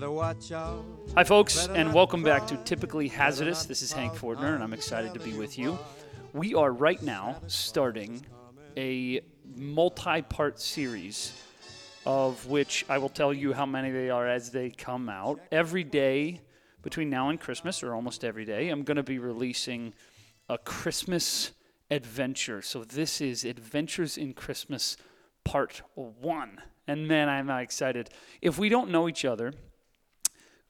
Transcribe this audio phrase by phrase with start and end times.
[0.00, 0.82] Better watch out.
[1.14, 3.66] Hi, folks, and welcome back to Typically Hazardous.
[3.66, 5.78] This is Hank Fordner, and I'm excited to be with you.
[6.32, 8.24] We are right now starting
[8.78, 9.20] a
[9.54, 11.38] multi part series
[12.06, 15.38] of which I will tell you how many they are as they come out.
[15.52, 16.40] Every day
[16.80, 19.92] between now and Christmas, or almost every day, I'm going to be releasing
[20.48, 21.50] a Christmas
[21.90, 22.62] adventure.
[22.62, 24.96] So this is Adventures in Christmas
[25.44, 26.58] Part 1.
[26.86, 28.08] And man, I'm excited.
[28.40, 29.52] If we don't know each other,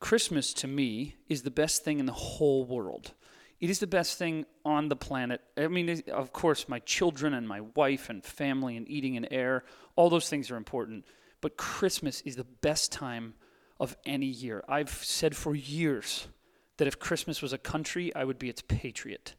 [0.01, 3.13] Christmas to me is the best thing in the whole world.
[3.61, 5.41] It is the best thing on the planet.
[5.55, 9.63] I mean, of course, my children and my wife and family and eating and air,
[9.95, 11.05] all those things are important.
[11.39, 13.35] But Christmas is the best time
[13.79, 14.63] of any year.
[14.67, 16.27] I've said for years
[16.77, 19.35] that if Christmas was a country, I would be its patriot.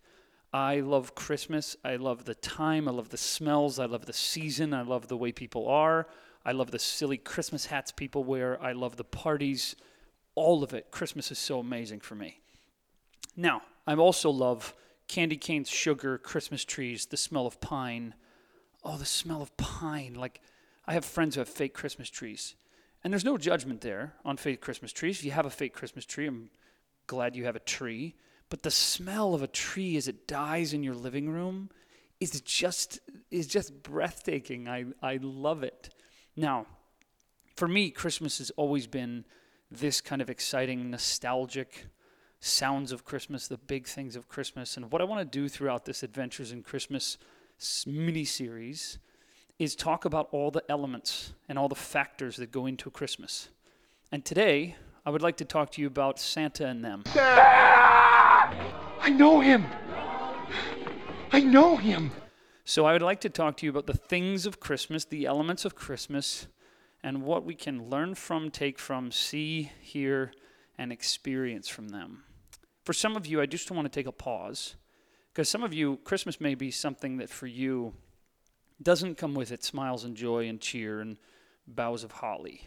[0.53, 1.77] I love Christmas.
[1.85, 2.87] I love the time.
[2.87, 3.81] I love the smells.
[3.81, 4.75] I love the season.
[4.75, 6.07] I love the way people are.
[6.45, 8.63] I love the silly Christmas hats people wear.
[8.63, 9.75] I love the parties.
[10.35, 10.91] All of it.
[10.91, 12.41] Christmas is so amazing for me.
[13.37, 14.75] Now, I also love
[15.09, 18.15] candy canes, sugar, Christmas trees, the smell of pine.
[18.85, 20.15] Oh, the smell of pine.
[20.15, 20.41] Like,
[20.87, 22.55] I have friends who have fake Christmas trees.
[23.05, 25.19] And there's no judgment there on fake Christmas trees.
[25.19, 26.51] If you have a fake Christmas tree, I'm
[27.07, 28.15] glad you have a tree.
[28.49, 31.71] But the smell of a tree as it dies in your living room
[32.21, 34.69] is just is just breathtaking.
[34.69, 35.89] I, I love it.
[36.37, 36.67] Now,
[37.57, 39.25] for me, Christmas has always been
[39.73, 41.87] this kind of exciting, nostalgic
[42.41, 44.77] sounds of Christmas, the big things of Christmas.
[44.77, 47.19] And what I want to do throughout this Adventures in Christmas
[47.87, 48.99] mini series
[49.59, 53.49] is talk about all the elements and all the factors that go into Christmas.
[54.11, 57.05] And today, I would like to talk to you about Santa and them.
[57.15, 59.67] I know him.
[61.33, 62.11] I know him.
[62.65, 65.65] So, I would like to talk to you about the things of Christmas, the elements
[65.65, 66.47] of Christmas,
[67.03, 70.33] and what we can learn from, take from, see, hear,
[70.79, 72.25] and experience from them.
[72.85, 74.77] For some of you, I just want to take a pause
[75.33, 77.95] because some of you, Christmas may be something that for you
[78.83, 81.17] doesn't come with it smiles and joy and cheer and
[81.67, 82.67] boughs of holly.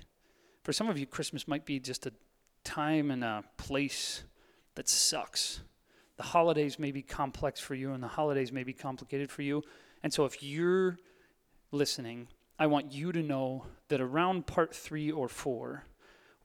[0.64, 2.14] For some of you, Christmas might be just a
[2.64, 4.24] time and a place
[4.76, 5.62] that sucks.
[6.18, 9.62] The holidays may be complex for you, and the holidays may be complicated for you.
[10.02, 10.98] And so, if you're
[11.72, 12.28] listening,
[12.58, 15.84] I want you to know that around part three or four,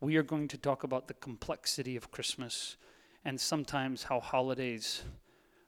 [0.00, 2.76] we are going to talk about the complexity of Christmas
[3.24, 5.02] and sometimes how holidays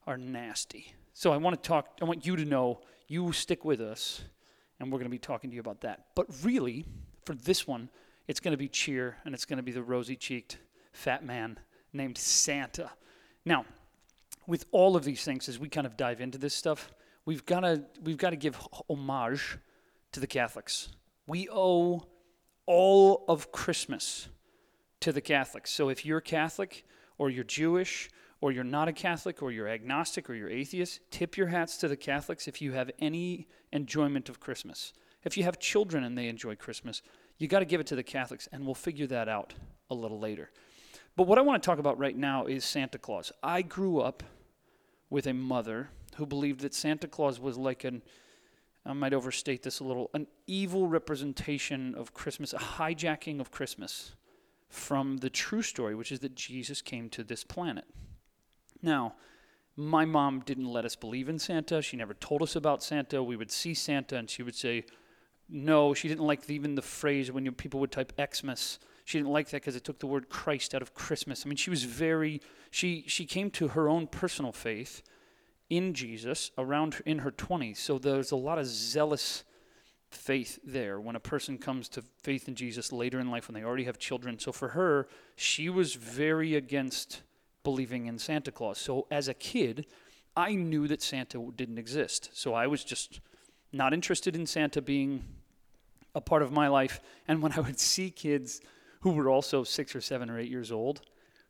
[0.07, 0.95] are nasty.
[1.13, 4.23] So, I want to talk, I want you to know you stick with us,
[4.81, 6.07] and we're going to be talking to you about that.
[6.17, 6.87] But really,
[7.25, 7.89] for this one,
[8.27, 10.59] it's going to be cheer, and it's going to be the rosy cheeked
[10.93, 11.59] fat man
[11.93, 12.91] named Santa.
[13.45, 13.65] Now,
[14.47, 16.91] with all of these things, as we kind of dive into this stuff,
[17.27, 19.59] we've got to we've got to give homage
[20.13, 20.89] to the Catholics.
[21.27, 22.07] We owe
[22.67, 24.29] all of Christmas
[25.01, 25.73] to the Catholics.
[25.73, 26.85] So if you're Catholic
[27.19, 28.09] or you're Jewish
[28.43, 31.87] or you're not a Catholic, or you're agnostic, or you're atheist, tip your hats to
[31.87, 34.93] the Catholics if you have any enjoyment of Christmas.
[35.23, 37.03] If you have children and they enjoy Christmas,
[37.39, 39.55] you got to give it to the Catholics, and we'll figure that out
[39.91, 40.51] a little later.
[41.15, 43.31] But what I want to talk about right now is Santa Claus.
[43.45, 44.25] I grew up
[45.09, 48.03] with a mother who believed that Santa Claus was like an,
[48.85, 54.13] I might overstate this a little, an evil representation of Christmas, a hijacking of Christmas
[54.69, 57.85] from the true story, which is that Jesus came to this planet.
[58.83, 59.15] Now,
[59.77, 61.81] my mom didn't let us believe in Santa.
[61.81, 63.23] She never told us about Santa.
[63.23, 64.85] We would see Santa and she would say,
[65.49, 68.79] no, she didn't like even the phrase when you, people would type Xmas.
[69.05, 71.45] She didn't like that because it took the word Christ out of Christmas.
[71.45, 75.03] I mean, she was very, she, she came to her own personal faith
[75.73, 77.79] in Jesus around in her 20s.
[77.79, 79.43] So there's a lot of zealous
[80.11, 83.65] faith there when a person comes to faith in Jesus later in life when they
[83.65, 84.39] already have children.
[84.39, 87.23] So for her, she was very against
[87.65, 88.79] believing in Santa Claus.
[88.79, 89.87] So as a kid,
[90.37, 92.29] I knew that Santa didn't exist.
[92.35, 93.21] So I was just
[93.73, 95.25] not interested in Santa being
[96.15, 97.01] a part of my life.
[97.27, 98.61] And when I would see kids
[99.01, 101.01] who were also six or seven or eight years old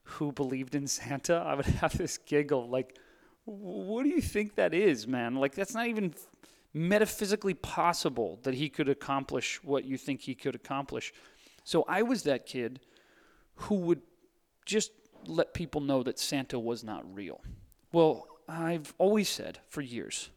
[0.05, 2.97] who believed in Santa, I would have this giggle like,
[3.45, 5.35] what do you think that is, man?
[5.37, 6.15] Like, that's not even
[6.75, 11.13] metaphysically possible that he could accomplish what you think he could accomplish.
[11.65, 12.81] So I was that kid
[13.55, 14.03] who would
[14.65, 14.93] just
[15.27, 17.41] let people know that Santa was not real.
[17.93, 20.31] Well, I've always said for years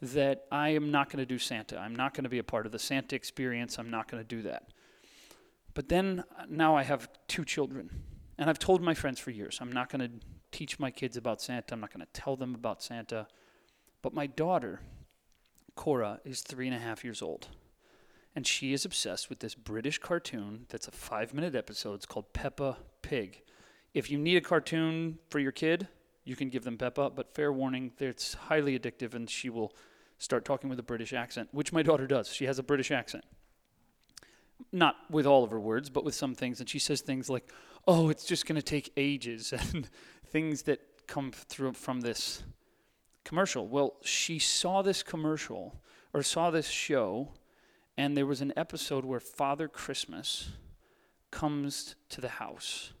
[0.00, 1.78] that I am not going to do Santa.
[1.78, 3.78] I'm not going to be a part of the Santa experience.
[3.78, 4.68] I'm not going to do that.
[5.74, 7.90] But then uh, now I have two children.
[8.38, 11.42] And I've told my friends for years I'm not going to teach my kids about
[11.42, 11.74] Santa.
[11.74, 13.26] I'm not going to tell them about Santa.
[14.02, 14.80] But my daughter,
[15.74, 17.48] Cora, is three and a half years old.
[18.36, 21.94] and she is obsessed with this British cartoon that's a five minute episode.
[21.94, 23.42] It's called Peppa Pig.
[23.92, 25.86] If you need a cartoon for your kid,
[26.24, 29.72] you can give them Peppa, but fair warning, it's highly addictive and she will
[30.18, 32.28] start talking with a British accent, which my daughter does.
[32.28, 33.24] She has a British accent.
[34.72, 36.60] Not with all of her words, but with some things.
[36.60, 37.52] And she says things like,
[37.86, 39.88] oh, it's just going to take ages, and
[40.34, 42.42] things that come through from this
[43.24, 43.68] commercial.
[43.68, 45.80] Well, she saw this commercial
[46.12, 47.28] or saw this show,
[47.96, 50.50] and there was an episode where Father Christmas
[51.30, 52.92] comes to the house.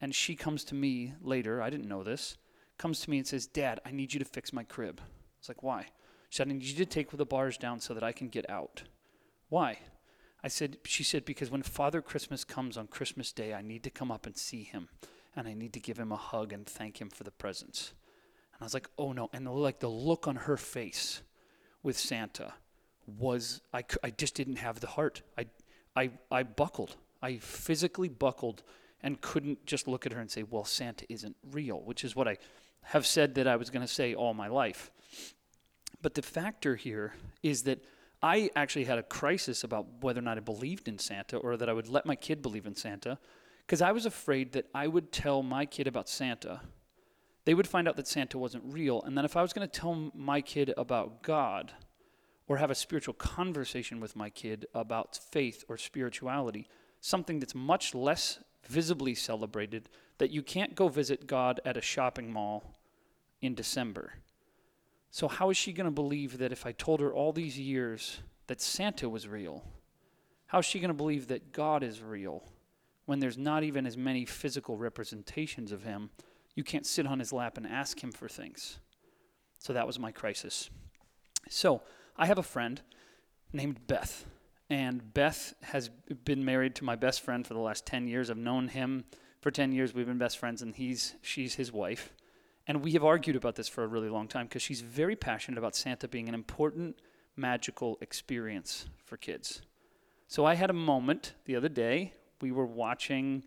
[0.00, 2.38] And she comes to me later, I didn't know this,
[2.78, 5.02] comes to me and says, Dad, I need you to fix my crib.
[5.38, 5.82] It's like, why?
[6.30, 8.48] She said, I need you to take the bars down so that I can get
[8.48, 8.84] out.
[9.50, 9.80] Why?
[10.42, 13.90] I said, she said, because when Father Christmas comes on Christmas Day, I need to
[13.90, 14.88] come up and see him.
[15.36, 17.92] And I need to give him a hug and thank him for the presents.
[18.54, 19.30] And I was like, oh no.
[19.32, 21.22] And the, like the look on her face
[21.82, 22.54] with Santa
[23.06, 25.22] was, I, I just didn't have the heart.
[25.38, 25.46] I,
[25.96, 26.96] I, I buckled.
[27.22, 28.62] I physically buckled
[29.02, 32.28] and couldn't just look at her and say, well, Santa isn't real, which is what
[32.28, 32.36] I
[32.82, 34.90] have said that I was going to say all my life.
[36.02, 37.84] But the factor here is that
[38.22, 41.68] I actually had a crisis about whether or not I believed in Santa or that
[41.68, 43.18] I would let my kid believe in Santa
[43.70, 46.62] because I was afraid that I would tell my kid about Santa.
[47.44, 49.00] They would find out that Santa wasn't real.
[49.02, 51.70] And then if I was going to tell my kid about God
[52.48, 56.66] or have a spiritual conversation with my kid about faith or spirituality,
[57.00, 59.88] something that's much less visibly celebrated,
[60.18, 62.74] that you can't go visit God at a shopping mall
[63.40, 64.14] in December
[65.12, 68.20] so, how is she going to believe that if I told her all these years
[68.46, 69.64] that Santa was real?
[70.46, 72.44] How is she going to believe that God is real
[73.10, 76.10] when there's not even as many physical representations of Him?
[76.54, 78.78] You can't sit on His lap and ask Him for things.
[79.58, 80.70] So, that was my crisis.
[81.48, 81.82] So,
[82.16, 82.80] I have a friend
[83.52, 84.26] named Beth.
[84.68, 85.90] And Beth has
[86.24, 88.30] been married to my best friend for the last 10 years.
[88.30, 89.02] I've known him
[89.40, 89.92] for 10 years.
[89.92, 92.14] We've been best friends, and he's, she's his wife.
[92.68, 95.58] And we have argued about this for a really long time because she's very passionate
[95.58, 97.00] about Santa being an important
[97.34, 99.62] magical experience for kids.
[100.28, 102.12] So I had a moment the other day.
[102.40, 103.44] We were watching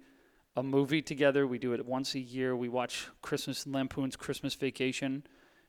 [0.55, 1.47] a movie together.
[1.47, 2.55] We do it once a year.
[2.55, 5.23] We watch Christmas Lampoon's Christmas Vacation.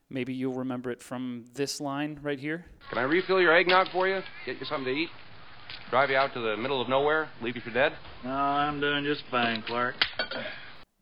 [0.09, 2.65] Maybe you'll remember it from this line right here.
[2.89, 4.21] Can I refill your eggnog for you?
[4.45, 5.09] Get you something to eat?
[5.89, 7.29] Drive you out to the middle of nowhere?
[7.41, 7.93] Leave you for dead?
[8.23, 9.95] No, I'm doing just fine, Clark.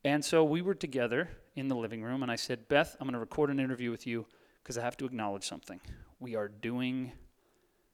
[0.06, 3.14] And so we were together in the living room, and I said, Beth, I'm going
[3.14, 4.26] to record an interview with you
[4.62, 5.82] because I have to acknowledge something.
[6.20, 7.12] We are doing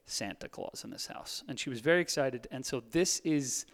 [0.05, 1.43] Santa Claus in this house.
[1.47, 2.47] And she was very excited.
[2.51, 3.65] And so this is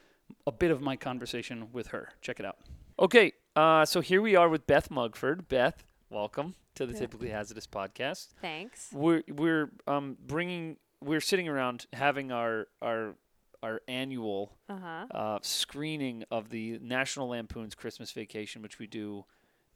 [0.48, 2.10] a bit of my conversation with her.
[2.22, 2.58] Check it out.
[3.00, 5.48] Okay, uh, so here we are with Beth Mugford.
[5.48, 7.00] Beth, welcome to the Yeah.
[7.00, 8.30] Typically Hazardous podcast.
[8.42, 8.90] Thanks.
[8.94, 13.16] We're we're um, bringing we're sitting around having our our
[13.64, 15.06] our annual Uh huh.
[15.12, 19.26] uh, screening of the National Lampoon's Christmas Vacation, which we do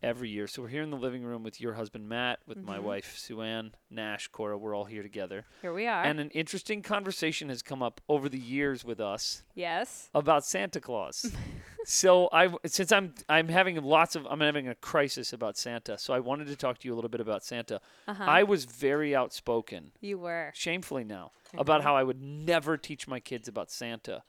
[0.02, 0.48] every year.
[0.48, 2.84] So we're here in the living room with your husband Matt, with my Mhm.
[2.84, 4.58] wife Sue Ann, Nash, Cora.
[4.58, 6.04] We're all here together, Here we are.
[6.04, 10.10] and an interesting conversation has come up over the years with us yes.
[10.14, 11.26] about Santa Claus.
[11.86, 16.14] so I, since I'm I'm having lots of I'm having a crisis about Santa, so
[16.14, 17.82] I wanted to talk to you a little bit about Santa.
[18.08, 18.24] Uh huh.
[18.26, 20.52] I was very outspoken you were.
[20.56, 21.84] shamefully now about Mhm.
[21.84, 24.24] how I would never teach my kids about Santa.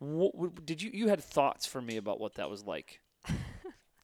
[0.00, 3.00] What, did you you had thoughts for me about what that was like?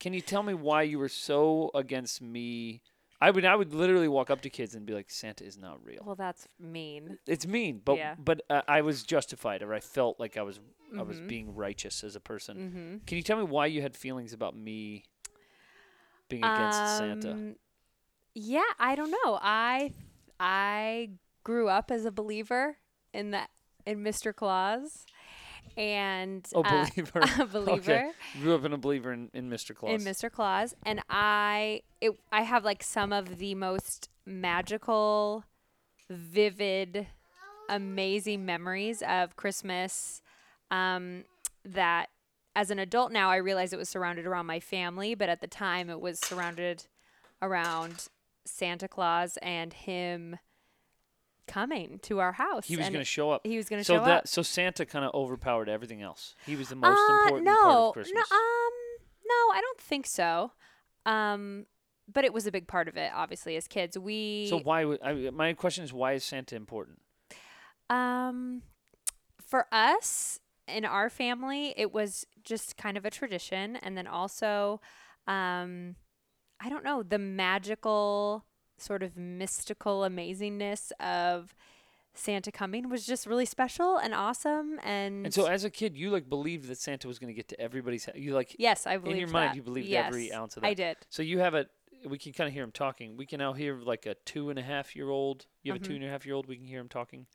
[0.00, 2.82] Can you tell me why you were so against me?
[3.20, 5.84] I would I would literally walk up to kids and be like, Santa is not
[5.84, 6.02] real.
[6.04, 7.18] Well, that's mean.
[7.26, 8.14] It's mean, but Yeah.
[8.18, 10.58] but uh, I was justified, or I felt like I was
[10.98, 11.28] I was Mhm.
[11.28, 12.56] being righteous as a person.
[12.58, 12.96] Mm-hmm.
[13.06, 15.04] Can you tell me why you had feelings about me
[16.28, 17.32] being against Santa?
[17.32, 17.56] Um,
[18.34, 19.38] Yeah, I don't know.
[19.42, 19.92] I
[20.38, 21.10] I
[21.44, 22.78] grew up as a believer
[23.12, 23.50] in that
[23.86, 24.32] in Mr.
[24.32, 25.04] Claus,
[25.76, 27.20] and Oh, uh, believer.
[27.40, 28.10] a believer Okay.
[28.40, 29.74] Grew up in a believer in, in Mr.
[29.74, 29.92] Claus.
[29.92, 30.30] in Mr.
[30.30, 35.44] Claus, and I it I have like some of the most magical,
[36.08, 37.06] vivid,
[37.68, 40.22] amazing memories of Christmas.
[40.70, 41.24] Um,
[41.64, 42.06] that
[42.56, 45.46] as an adult now, I realize it was surrounded around my family, but at the
[45.46, 46.84] time, it was surrounded
[47.42, 48.08] around
[48.44, 50.38] Santa Claus and him
[51.50, 52.66] coming to our house.
[52.66, 53.46] He was going to show up.
[53.46, 54.28] he was going to so show that up.
[54.28, 56.34] so Santa kind of overpowered everything else.
[56.46, 58.14] He was the most Uh, important no, part of Christmas.
[58.30, 58.72] No, um,
[59.26, 60.52] no, I don't think so.
[61.06, 61.66] Um,
[62.12, 63.98] but it was a big part of it, obviously, as kids.
[63.98, 67.00] We so why would I, my question is why is Santa important?
[67.88, 68.62] um,
[69.40, 70.38] for us
[70.68, 74.80] in our family, it was just kind of a tradition, and then also,
[75.26, 75.96] um,
[76.60, 78.44] I don't know, the magical
[78.80, 81.54] sort of mystical amazingness of
[82.12, 84.78] Santa coming was just really special and awesome.
[84.82, 87.48] And, And so, as a kid, you like believed that Santa was going to get
[87.48, 88.04] to everybody's.
[88.06, 88.16] house.
[88.16, 90.68] You like yes, I believe in your mind, you believed every ounce of that.
[90.68, 90.96] I did.
[91.08, 91.66] So you have a.
[92.04, 93.16] We can kind of hear him talking.
[93.16, 95.46] We can now hear like a two and a half year old.
[95.62, 95.84] You have Mhm.
[95.84, 96.46] a two and a half year old.
[96.48, 97.26] We can hear him talking.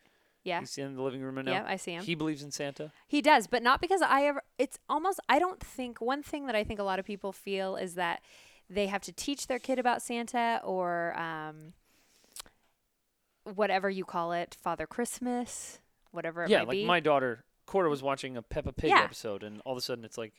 [0.44, 0.60] Yeah.
[0.60, 1.52] He's in the living room right now.
[1.54, 2.04] Yeah, I see him.
[2.04, 2.92] He believes in Santa.
[3.08, 4.44] He does, but not because I ever.
[4.58, 5.20] It's almost.
[5.30, 8.22] I don't think one thing that I think a lot of people feel is that
[8.70, 11.74] they have to teach their kid about Santa or um,
[13.44, 15.80] whatever you call it, Father Christmas,
[16.12, 16.86] whatever it yeah, like be.
[16.86, 19.02] my daughter Cora was watching a Peppa Pig Yeah.
[19.04, 20.34] episode, and all of a sudden it's like.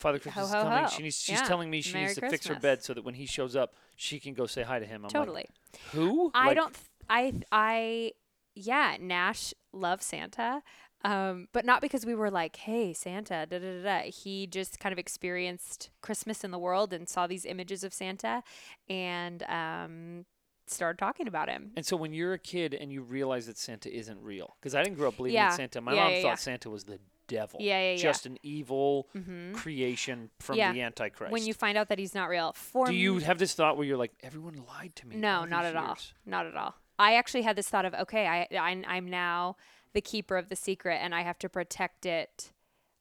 [0.00, 0.84] Father Christmas ho, is coming.
[0.84, 0.90] ho.
[0.90, 1.46] She needs, she's Yeah.
[1.46, 3.72] telling me she Merry needs to fix her bed so that when he shows up,
[3.96, 5.02] she can go say hi to him.
[5.02, 5.46] I'm totally.
[5.72, 6.30] like, who?
[6.34, 6.74] I Like, don't.
[6.74, 7.32] Th- I.
[7.50, 8.12] I.
[8.54, 10.62] Yeah, Nash loves Santa,
[11.04, 14.10] um, but not because we were like, "Hey, Santa." Da, da, da, da.
[14.10, 18.42] He just kind of experienced Christmas in the world and saw these images of Santa,
[18.88, 20.24] and um,
[20.66, 21.72] started talking about him.
[21.76, 24.82] And so when you're a kid and you realize that Santa isn't real, because I
[24.82, 25.50] didn't grow up believing Yeah.
[25.50, 25.80] in Santa.
[25.80, 26.40] My Yeah, mom yeah, thought.
[26.40, 27.60] Santa was the devil.
[27.60, 27.96] Yeah, yeah, yeah.
[28.02, 31.32] Just an evil hmm creation from the Antichrist.
[31.32, 33.86] When you find out that he's not real, for Do you have this thought where
[33.86, 35.16] you're like, everyone lied to me?
[35.16, 35.96] No, not at all.
[36.26, 36.74] Not at all.
[36.98, 39.56] I actually had this thought of, okay, I, I I'm now
[39.98, 42.52] the keeper of the secret, and I have to protect it.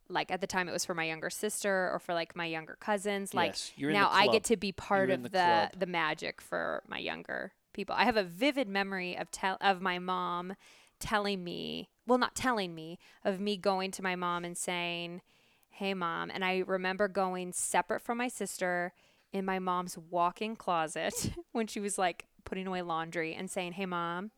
[0.09, 2.75] Like at the time, it was for my younger sister or for like my younger
[2.79, 3.35] cousins.
[3.35, 5.69] Like Yes, you're in the now, I get to be part You're of the the
[5.77, 7.93] the magic for my younger people.
[7.95, 10.55] I have a vivid memory of tell of my mom
[10.99, 15.21] telling me, well, not telling me, of me going to my mom and saying,
[15.69, 18.91] "Hey, mom," and I remember going separate from my sister
[19.31, 23.85] in my mom's walk-in closet when she was like putting away laundry and saying, "Hey,
[23.85, 24.31] mom,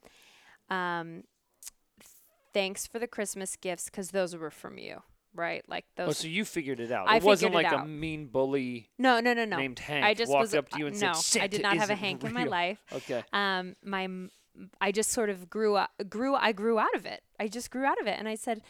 [0.69, 1.23] um,
[2.53, 5.01] thanks for the Christmas gifts because those were from you."
[5.35, 6.09] Right, like those.
[6.09, 7.07] Oh, so you figured it out.
[7.07, 9.57] I it wasn't figured it like a mean bully no, no, no, no.
[9.57, 11.61] named Hank I just walked was up to you and no, said, "No, I did
[11.61, 12.83] not have a Hank in my life.
[12.91, 13.23] Okay.
[13.31, 14.09] Um, my,
[14.81, 17.21] I just sort of grew up, grew, I grew out of it.
[17.39, 18.61] I just grew out of it, and I said,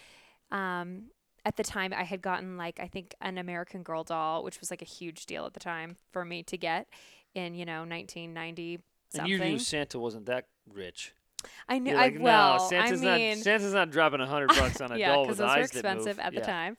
[0.52, 1.06] um,
[1.46, 4.70] at the time I had gotten like I think an American Girl doll, which was
[4.70, 6.88] like a huge deal at the time for me to get
[7.36, 8.80] in you know 1990
[9.18, 11.14] And you knew Santa wasn't that rich.
[11.68, 11.94] I knew.
[11.96, 13.44] Like, I well, no, Santa's I mean, not.
[13.44, 15.72] Santa's not dropping a hundred bucks on a yeah, doll because with those were eyes
[15.72, 15.94] that move.
[15.94, 16.46] expensive at the Yeah.
[16.46, 16.78] time.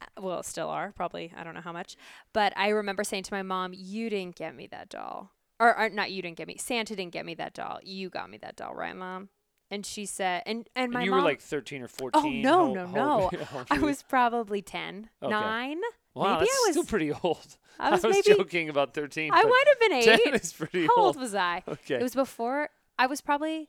[0.00, 1.32] Uh, Well, still are probably.
[1.36, 1.96] I don't know how much,
[2.32, 5.88] but I remember saying to my mom, "You didn't get me that doll, or, or
[5.90, 6.10] not.
[6.12, 6.56] You didn't get me.
[6.56, 7.80] Santa didn't get me that doll.
[7.82, 9.28] You got me that doll, right, mom?"
[9.70, 12.20] And she said, "And and And my you mom." were like 13 or fourteen.
[12.20, 12.42] oh 14.
[12.42, 13.30] no, no, no!
[13.70, 15.30] I was probably 10, Okay.
[15.30, 15.80] nine.
[16.14, 16.70] Wow, maybe I was.
[16.70, 17.58] still pretty old.
[17.80, 18.36] I was, was maybe.
[18.38, 19.30] joking about 13.
[19.32, 20.04] I might have been eight.
[20.24, 20.40] 10 eight.
[20.42, 21.06] is pretty How old.
[21.06, 21.62] old was I?
[21.68, 21.96] Okay.
[21.96, 22.70] It was before.
[22.98, 23.68] I was probably.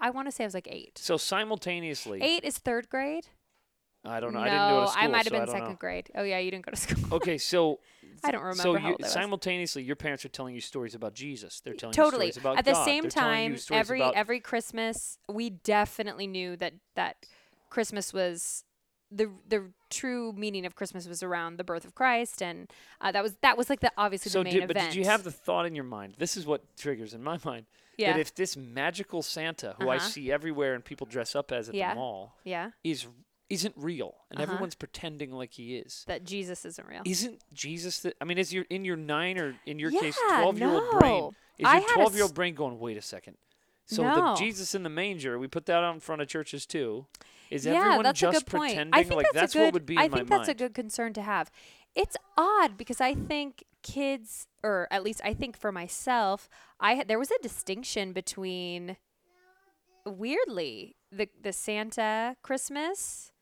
[0.00, 0.98] I want to say I was like eight.
[0.98, 3.28] so simultaneously, Eight is third grade.
[4.04, 4.40] I don't know.
[4.40, 5.74] No, I didn't go to school, might have so been second know.
[5.74, 6.10] grade.
[6.14, 7.14] Oh yeah, you didn't go to school.
[7.16, 7.80] Okay, so
[8.24, 11.14] I don't remember so how you, I simultaneously, your parents are telling you stories about
[11.14, 11.60] Jesus.
[11.60, 12.26] They're telling totally.
[12.26, 12.78] you stories about Jesus.
[12.78, 13.02] Totally.
[13.02, 13.12] At the God.
[13.12, 17.26] same They're time, every every Christmas, we definitely knew that that
[17.70, 18.64] Christmas was
[19.10, 23.22] the the true meaning of Christmas was around the birth of Christ, and uh, that
[23.22, 25.32] was that was like the obviously so the main did, but did you have the
[25.32, 26.14] thought in your mind?
[26.18, 27.66] This is what triggers in my mind
[27.98, 30.06] yeah that if this magical Santa, who I Uh-huh.
[30.06, 31.90] see everywhere and people dress up as at Yeah.
[31.90, 33.06] the mall, yeah is
[33.50, 34.42] isn't real, and Uh-huh.
[34.52, 36.04] everyone's pretending like he is.
[36.06, 37.02] that Jesus isn't real?
[37.04, 38.14] Isn't Jesus the?
[38.20, 40.98] I mean, is your in your nine or in your case Yeah, twelve year old
[41.00, 41.20] brain?
[41.20, 41.34] no.
[41.58, 42.78] Is I your had a twelve year old s- brain going?
[42.78, 43.36] Wait a second.
[43.86, 44.14] So No.
[44.14, 47.06] the Jesus in the manger, we put that out in front of churches too.
[47.50, 48.70] Is yeah, everyone that's just a good point.
[48.72, 50.54] pretending I think like that's, a what would be I in think my that's a
[50.54, 51.50] good concern to have.
[51.94, 56.48] It's odd because I think kids, or at least I think for myself,
[56.80, 58.96] I there was a distinction between
[60.06, 63.32] weirdly the the Santa Christmas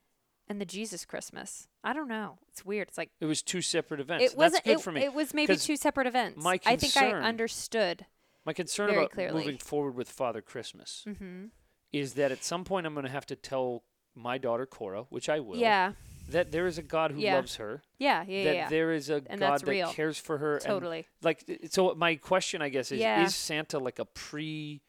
[0.47, 1.67] and the Jesus Christmas.
[1.83, 2.39] I don't know.
[2.49, 2.87] It's weird.
[2.89, 4.31] It's like It was two separate events.
[4.31, 4.63] it wasn't.
[4.63, 5.03] That's good it, for me.
[5.03, 6.43] it was maybe two separate events.
[6.43, 8.05] my concern, I think I understood.
[8.45, 9.39] My concern very about clearly.
[9.39, 11.45] moving forward with Father Christmas hmm
[11.93, 15.29] is that at some point I'm going to have to tell my daughter Cora, which
[15.29, 15.93] I will, Yeah.
[16.29, 17.35] That there is a God who Yeah.
[17.35, 18.23] loves her, Yeah.
[18.27, 18.37] Yeah.
[18.37, 18.43] yeah.
[18.43, 18.69] that yeah.
[18.69, 19.91] there is a And God that's that real.
[19.93, 20.55] cares for her.
[20.57, 21.07] and Totally.
[21.21, 23.23] like so my question i guess is Yeah.
[23.23, 24.81] is santa like a pre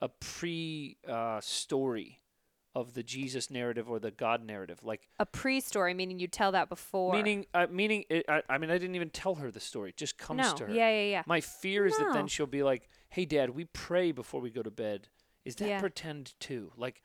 [0.00, 2.20] a pre uh, story
[2.74, 6.68] of the jesus narrative or the god narrative like A pre-story, meaning you tell that
[6.70, 7.12] before.
[7.12, 9.98] meaning uh, meaning it, I, I mean i didn't even tell her the story it
[9.98, 10.54] just comes no.
[10.54, 10.88] to her Yeah.
[10.88, 11.04] Yeah.
[11.10, 11.22] Yeah.
[11.26, 12.12] my fear is that No.
[12.14, 15.08] then she'll be like hey dad we pray before we go to bed
[15.44, 15.80] is that Yeah.
[15.80, 17.02] pretend too like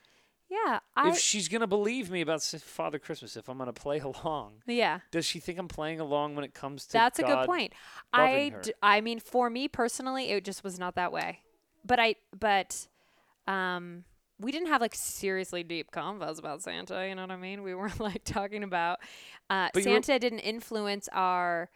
[0.49, 0.79] Yeah.
[0.95, 1.09] I.
[1.09, 4.99] if she's gonna believe me about father christmas if i'm gonna play along yeah.
[5.11, 7.73] does she think i'm playing along when it comes to That's a good point.
[8.13, 11.41] I, d- I mean, for me personally, it just was not that way.
[11.85, 12.87] But I, but,
[13.47, 14.05] um,
[14.39, 17.07] we didn't have like seriously deep convos about Santa.
[17.07, 17.63] You know what I mean?
[17.63, 18.99] We weren't like talking about
[19.49, 21.69] uh, you were- Santa didn't influence our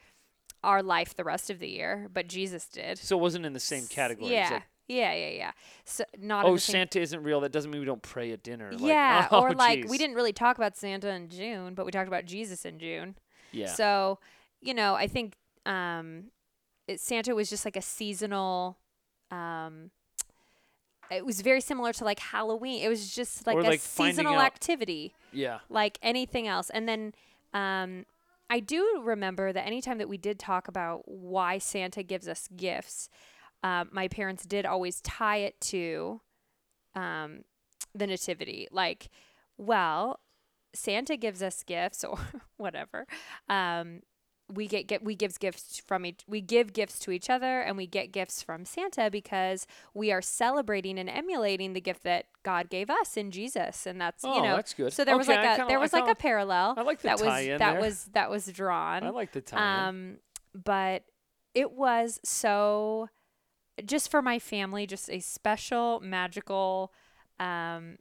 [0.63, 2.99] our life the rest of the year, but Jesus did.
[2.99, 4.49] so it wasn't in the same category Yeah.
[4.51, 5.51] Like, Yeah, yeah, yeah.
[5.85, 6.45] So not.
[6.45, 7.39] Oh, Santa isn't real.
[7.41, 8.71] That doesn't mean we don't pray at dinner.
[8.71, 11.91] Like, Yeah, oh, or like we didn't really talk about Santa in June, but we
[11.91, 13.15] talked about Jesus in June.
[13.51, 13.67] Yeah.
[13.73, 14.19] So,
[14.61, 16.25] you know, I think um,
[16.87, 18.77] it, Santa was just like a seasonal.
[19.29, 19.91] Um,
[21.09, 22.83] it was very similar to like Halloween.
[22.83, 25.59] It was just like Or, a like, seasonal activity, yeah.
[25.69, 26.69] like anything else.
[26.69, 27.13] And then
[27.53, 28.05] um,
[28.49, 33.09] I do remember that anytime that we did talk about why Santa gives us gifts,
[33.63, 36.21] uh, my parents did always tie it to
[36.95, 37.43] um,
[37.93, 38.67] the nativity.
[38.71, 39.09] Like,
[39.57, 40.19] well,
[40.73, 42.17] Santa gives us gifts or
[42.57, 43.05] whatever.
[43.49, 44.01] Um,
[44.53, 47.77] we get, get we gives gifts from each we give gifts to each other and
[47.77, 52.69] we get gifts from Santa because we are celebrating and emulating the gift that God
[52.69, 54.91] gave us in Jesus and that's Oh, you know that's good.
[54.91, 56.99] so there was like I a kinda- there I was like a parallel I like
[56.99, 57.81] the that was tie-in that there.
[57.81, 59.87] was that was drawn I like the time.
[59.87, 60.17] um,
[60.53, 61.03] but
[61.55, 63.07] it was so
[63.85, 66.91] just for my family, just a special magical
[67.39, 67.97] um,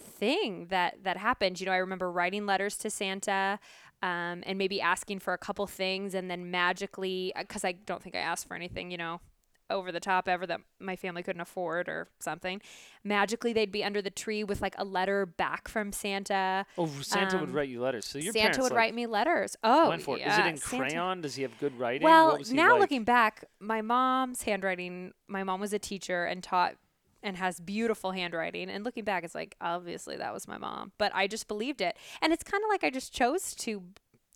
[0.00, 1.60] thing that that happened.
[1.60, 3.58] You know, I remember writing letters to Santa.
[4.00, 8.14] Um, and maybe asking for a couple things, and then magically, because I don't think
[8.14, 9.20] I asked for anything, you know,
[9.70, 12.60] over the top ever that my family couldn't afford or something.
[13.04, 16.66] Magically, they'd be under the tree with like a letter back from Santa.
[16.76, 18.06] oh, Santa would um, write you letters.
[18.06, 19.56] So your Santa parents would like, write me letters.
[19.62, 21.20] Oh, went for yeah, Is it in Santa- crayon?
[21.20, 22.04] Does he have good writing?
[22.04, 22.80] well, what was he now like?
[22.80, 26.74] looking back, my mom's handwriting, my mom was a teacher and taught
[27.22, 28.70] and has beautiful handwriting.
[28.70, 30.92] And looking back, it's like, obviously that was my mom.
[30.98, 31.96] But I just believed it.
[32.22, 33.82] And it's kind of like I just chose to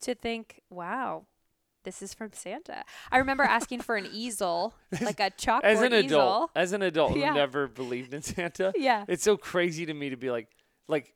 [0.03, 1.27] to think, wow,
[1.85, 2.85] this is from Santa.
[3.11, 6.21] I remember asking for an easel, like a chalkboard as an easel.
[6.21, 7.29] adult, as an adult Yeah.
[7.31, 9.05] who never believed in Santa, Yeah.
[9.09, 10.49] it's so crazy to me to be like,
[10.89, 11.13] like,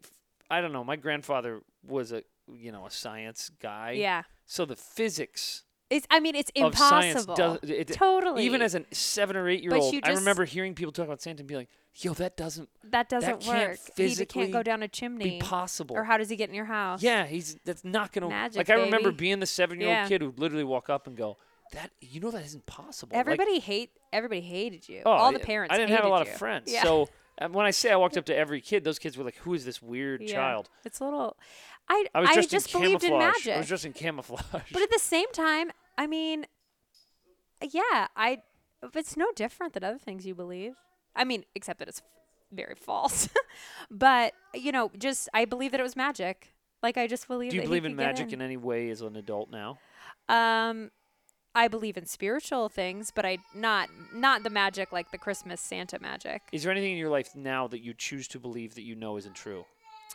[0.50, 0.84] I don't know.
[0.84, 3.92] My grandfather was a, you know, a science guy.
[3.92, 4.22] Yeah.
[4.46, 7.34] So the physics It's I mean, it's impossible.
[7.36, 8.44] does it, totally.
[8.44, 11.40] Even as a seven or eight year old, I remember hearing people talk about Santa
[11.42, 13.78] and be like, "Yo, that doesn't that doesn't can't work.
[13.96, 15.38] He can't go down a be chimney.
[15.40, 17.02] possible." Or how does he get in your house?
[17.04, 18.70] Yeah, he's that's not gonna Magic, like.
[18.70, 20.08] I remember being the seven year old Yeah.
[20.08, 21.36] kid who literally walk up and go,
[21.72, 25.02] "That you know that isn't possible." Like, Everybody hate everybody hated you.
[25.06, 25.72] oh, All the parents.
[25.72, 26.32] I didn't have a lot you.
[26.32, 26.82] of friends, Yeah.
[26.82, 27.08] so
[27.40, 29.54] uh, when I say I walked up to every kid, those kids were like, "Who
[29.54, 30.32] is this weird Yeah.
[30.34, 31.36] child?" It's a little.
[31.88, 33.22] I I was dressed just in believed camouflage.
[33.22, 33.54] in magic.
[33.54, 34.42] I was just in camouflage.
[34.72, 36.46] but at the same time, I mean,
[37.62, 38.42] yeah, I.
[38.94, 40.74] It's no different than other things you believe.
[41.14, 42.02] I mean, except that it's
[42.52, 43.28] very false.
[43.90, 46.52] but you know, just I believe that it was magic.
[46.82, 47.50] Like I just believe.
[47.50, 49.78] Do you believe in magic in any way as an adult now?
[50.28, 50.90] Um,
[51.54, 55.98] I believe in spiritual things, but I not not the magic like the Christmas Santa
[55.98, 56.42] magic.
[56.52, 59.16] Is there anything in your life now that you choose to believe that you know
[59.16, 59.64] isn't true,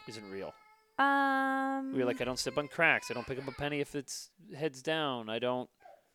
[0.07, 0.53] isn't real?
[1.01, 3.09] Um, Where you're like, I don't step on cracks.
[3.09, 5.29] I don't pick up a penny if it's heads down.
[5.29, 5.69] I don't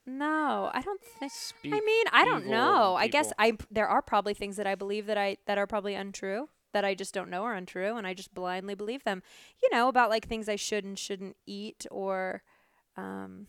[0.08, 1.32] no, I don't think.
[1.64, 2.94] I mean, I don't know.
[2.94, 3.32] I guess.
[3.38, 6.84] I there are probably things that I believe that I that are probably untrue that
[6.84, 9.22] I just don't know are untrue, and I just blindly believe them.
[9.62, 12.42] You know about like things I should and shouldn't eat, or,
[12.98, 13.46] um,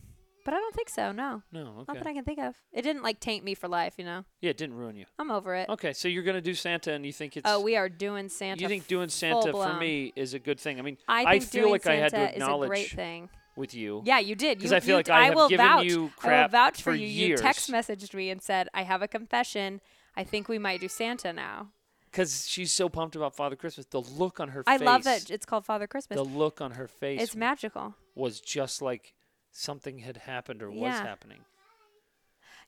[0.48, 1.12] but I don't think so.
[1.12, 2.54] No, No, not that I can think of.
[2.72, 3.96] It didn't like taint me for life.
[3.98, 5.04] You know, Yeah, it didn't ruin you.
[5.18, 5.68] I'm over it.
[5.68, 7.44] Okay, so you're gonna do Santa, and you think it's.
[7.46, 8.62] Oh, we are doing Santa.
[8.62, 10.78] you think doing Santa for me is a good thing?
[10.78, 12.90] I mean, I, think feel doing like I had to Santa is a acknowledge great
[12.90, 13.28] thing.
[13.56, 14.00] with you.
[14.06, 14.56] Yeah, you did.
[14.56, 15.84] Because I feel you- like I have will given vouch.
[15.84, 17.06] you I will vouch for for you.
[17.06, 19.82] You text messaged me and said, "I have a confession.
[20.16, 21.72] I think we might do Santa now."
[22.10, 23.84] Because she's so pumped about Father Christmas.
[23.84, 24.88] The look on her I face.
[24.88, 26.16] I love that it's called Father Christmas.
[26.16, 27.94] The look on her face It's magical.
[28.14, 29.12] was just like
[29.52, 31.38] something had happened or was happening.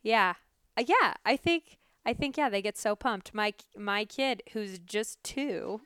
[0.03, 0.35] Yeah,
[0.79, 1.15] uh, yeah.
[1.25, 2.49] I think I think yeah.
[2.49, 3.35] They get so pumped.
[3.35, 5.81] My my kid, who's just two,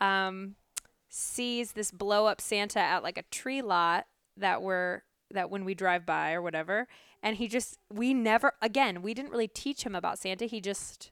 [0.00, 0.56] um,
[1.08, 5.74] sees this blow up Santa at like a tree lot that we're that when we
[5.74, 6.88] drive by or whatever,
[7.22, 10.46] and he just we never again we didn't really teach him about Santa.
[10.46, 11.10] He just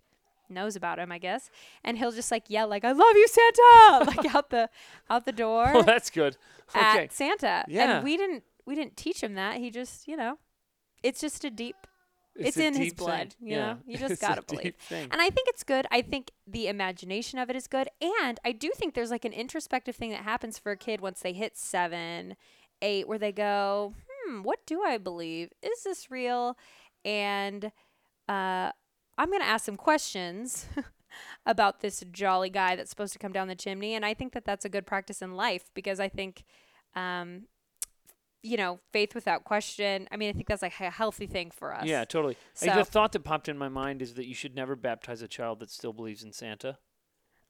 [0.48, 1.50] knows about him, I guess,
[1.84, 4.70] and he'll just like yell like "I love you, Santa!" like out the
[5.08, 6.36] out the door Oh, that's good.
[6.74, 7.04] Okay.
[7.04, 7.64] at Santa.
[7.68, 7.96] Yeah.
[7.96, 9.56] And we didn't we didn't teach him that.
[9.58, 10.38] He just, you know,
[11.02, 11.74] it's just a deep
[12.36, 13.04] it's, a in his deep thing.
[13.06, 13.72] blood, you Yeah.
[13.72, 13.78] know.
[13.86, 14.76] You just It's a gotta believe.
[14.76, 15.08] thing.
[15.10, 15.86] And I think it's good.
[15.90, 17.88] I think the imagination of it is good.
[18.00, 21.20] And I do think there's like an introspective thing that happens for a kid once
[21.20, 22.36] they hit seven,
[22.80, 25.50] eight, where they go, hmm, what do I believe?
[25.62, 26.56] Is this real?
[27.04, 27.72] And
[28.28, 28.70] uh
[29.18, 30.66] I'm gonna ask some questions
[31.44, 33.94] about this jolly guy that's supposed to come down the chimney.
[33.94, 36.44] And I think that that's a good practice in life because I think,
[36.94, 37.46] um,
[38.42, 40.08] you know, faith without question.
[40.10, 41.84] I mean, I think that's like a healthy thing for us.
[41.84, 42.36] Yeah, totally.
[42.62, 45.20] Like, So- the thought that popped in my mind is that you should never baptize
[45.22, 46.78] a child that still believes in Santa.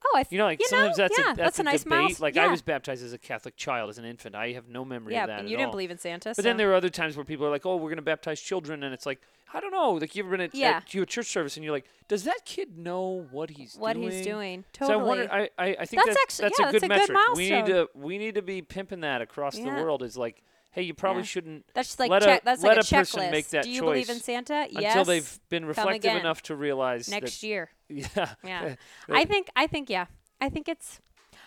[0.03, 1.85] Oh, I th- You know, like you sometimes know, that's yeah, a that's, a, nice
[1.85, 1.99] debate.
[1.99, 2.21] mouse.
[2.21, 2.45] Like yeah.
[2.45, 4.35] I was baptized as a Catholic child, as an infant.
[4.35, 5.73] I have no memory yeah, of that and you didn't all.
[5.73, 6.33] believe in Santa.
[6.35, 8.41] But then there are other times where people are like, "Oh, we're going to baptize
[8.41, 9.21] children," and it's like,
[9.53, 9.93] I don't know.
[9.93, 10.79] Like you've ever been at, Yeah.
[10.79, 13.83] at you a church service and you're like, "Does that kid know what he's doing?
[13.83, 14.65] what doing?" he's doing.
[14.79, 15.07] So I Totally.
[15.09, 15.29] wonder.
[15.31, 17.37] I, I, I think That's that's actually- that's yeah, a that's good a good metric.
[17.37, 20.03] we need to we need to be pimping that across the world.
[20.03, 21.27] Is like, hey, you probably Yeah.
[21.27, 23.31] shouldn't that's just like let a- that's let like a a person checklist.
[23.31, 24.69] make that Do you believe in choice Santa?
[24.75, 27.71] until they've been reflective enough to realize next that, year.
[27.89, 28.35] Yeah.
[28.45, 28.75] Yeah.
[29.09, 30.07] I think I think yeah.
[30.41, 31.01] I think it's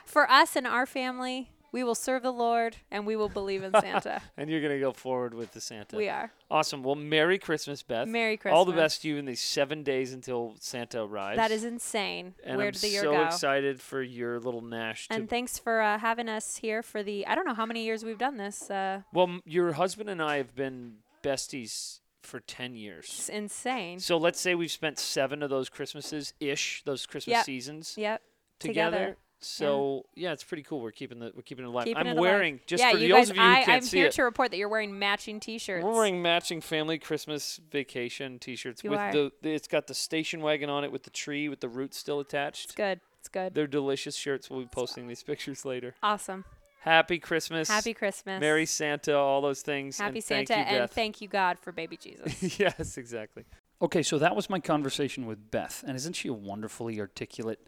[0.05, 3.73] for us and our family, we will serve the Lord and we will believe in
[3.73, 4.21] Santa.
[4.37, 5.97] and you're gonna go forward with the Santa.
[5.97, 6.31] we are.
[6.49, 6.83] Awesome.
[6.83, 8.07] Well, Merry Christmas, Beth.
[8.07, 8.55] Merry Christmas.
[8.57, 11.35] All the best to you in these seven days until Santa arrives.
[11.37, 12.35] That is insane.
[12.45, 13.23] And Where I'm did the year so go?
[13.25, 15.07] excited for your little Nash.
[15.09, 18.05] And thanks for uh, having us here for the I don't know how many years
[18.05, 18.69] we've done this.
[18.71, 23.05] Uh, well, m- your husband and I have been besties for ten years.
[23.07, 23.99] it's insane.
[23.99, 27.45] So let's say we've spent seven of those Christmases ish, those Christmas Yep.
[27.45, 28.21] seasons Yep.
[28.59, 28.97] together.
[28.97, 29.17] together.
[29.45, 30.31] So yeah.
[30.31, 30.81] it's pretty cool.
[30.81, 31.85] We're keeping the we're keeping it alive.
[31.85, 32.21] Keeping I'm it alive.
[32.21, 34.07] wearing just yeah, for you those guys, of you who I, can't I'm see here
[34.07, 34.13] it.
[34.13, 35.83] to report that you're wearing matching T-shirts.
[35.83, 39.11] We're wearing matching family Christmas vacation T-shirts You with are.
[39.11, 39.53] the, the.
[39.53, 42.65] It's got the station wagon on it with the tree with the roots still attached.
[42.65, 42.99] It's good.
[43.19, 43.53] It's good.
[43.53, 44.49] They're delicious shirts.
[44.49, 45.95] We'll be posting these pictures later.
[46.03, 46.45] awesome.
[46.81, 47.69] Happy Christmas.
[47.69, 48.41] Happy Christmas.
[48.41, 49.97] Merry Santa, all those things.
[49.97, 50.91] Happy and thank Santa you, and Beth.
[50.93, 52.59] thank you God for baby Jesus.
[52.59, 53.45] yes, exactly.
[53.81, 55.83] Okay, so that was my conversation with Beth.
[55.87, 57.59] And isn't she a wonderfully articulate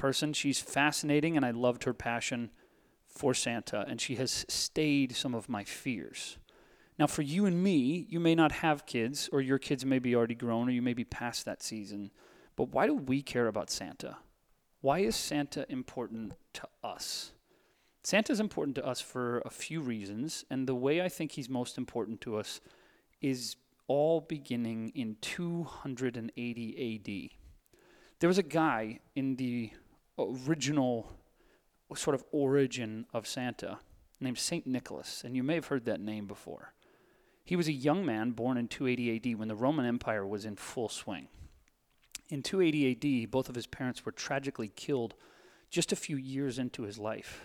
[0.00, 0.32] person?
[0.32, 2.50] She's fascinating, and I loved her passion
[3.06, 6.38] for Santa, and she has stayed some of my fears.
[6.98, 10.14] Now, for you and me, you may not have kids, or your kids may be
[10.16, 12.10] already grown, or you may be past that season.
[12.56, 14.16] But why do we care about Santa?
[14.80, 17.32] Why is Santa important to us?
[18.02, 21.76] Santa's important to us for a few reasons, and the way I think he's most
[21.76, 22.60] important to us
[23.20, 27.38] is all beginning in 280 AD.
[28.20, 29.70] There was a guy in the
[30.20, 31.12] original
[31.94, 33.78] sort of origin of Santa
[34.20, 34.66] named St.
[34.66, 36.74] Nicholas, and you may have heard that name before.
[37.44, 40.56] He was a young man born in 280 AD when the Roman Empire was in
[40.56, 41.28] full swing.
[42.28, 45.14] In 280 AD, both of his parents were tragically killed
[45.68, 47.42] just a few years into his life.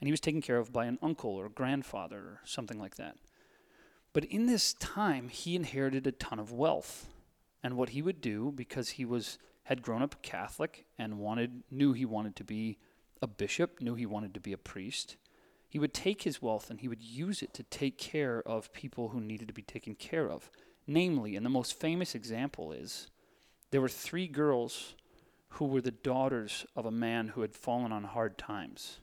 [0.00, 3.16] And he was taken care of by an uncle or grandfather or something like that.
[4.12, 7.06] But in this time, he inherited a ton of wealth.
[7.62, 11.92] And what he would do, because he was had grown up Catholic and wanted knew
[11.92, 12.78] he wanted to be
[13.20, 15.16] a bishop, knew he wanted to be a priest,
[15.68, 19.08] he would take his wealth and he would use it to take care of people
[19.08, 20.50] who needed to be taken care of.
[20.86, 23.08] Namely, and the most famous example is
[23.70, 24.94] there were three girls
[25.48, 29.00] who were the daughters of a man who had fallen on hard times.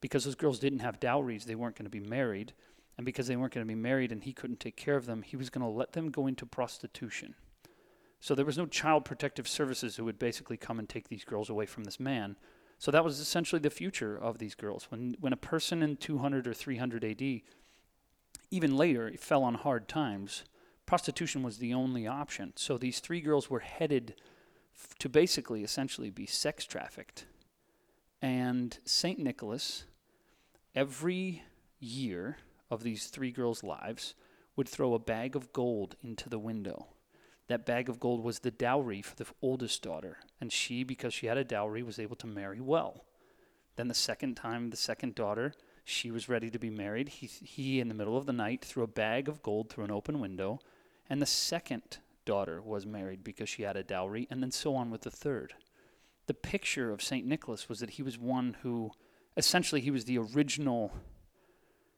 [0.00, 2.52] Because those girls didn't have dowries, they weren't going to be married.
[2.96, 5.22] And because they weren't going to be married and he couldn't take care of them,
[5.22, 7.34] he was going to let them go into prostitution.
[8.20, 11.48] So there was no child protective services who would basically come and take these girls
[11.48, 12.36] away from this man.
[12.78, 14.86] So that was essentially the future of these girls.
[14.90, 17.42] When when a person in 200 or 300 AD,
[18.50, 20.44] even later, fell on hard times,
[20.86, 22.52] prostitution was the only option.
[22.56, 24.14] So these three girls were headed
[24.74, 27.26] f- to basically, essentially, be sex trafficked.
[28.20, 29.84] And Saint Nicholas,
[30.74, 31.42] every
[31.78, 32.38] year
[32.70, 34.14] of these three girls' lives,
[34.56, 36.88] would throw a bag of gold into the window.
[37.50, 41.26] That bag of gold was the dowry for the oldest daughter, and she, because she
[41.26, 43.04] had a dowry, was able to marry well.
[43.74, 47.08] Then the second time, the second daughter, she was ready to be married.
[47.08, 49.90] He, he, in the middle of the night, threw a bag of gold through an
[49.90, 50.60] open window,
[51.08, 54.88] and the second daughter was married because she had a dowry, and then so on
[54.88, 55.54] with the third.
[56.28, 57.26] The picture of St.
[57.26, 58.92] Nicholas was that he was one who,
[59.36, 60.92] essentially, he was the original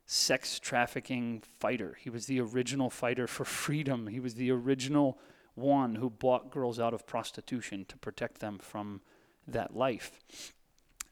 [0.07, 1.99] sex trafficking fighter.
[2.01, 4.07] He was the original fighter for freedom.
[4.07, 5.19] He was the original
[5.55, 9.01] one who bought girls out of prostitution to protect them from
[9.47, 10.21] that life.